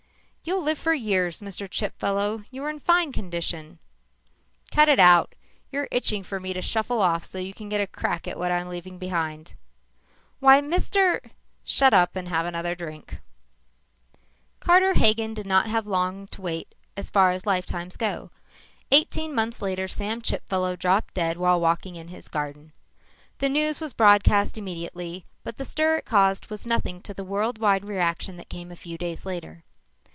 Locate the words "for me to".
6.23-6.63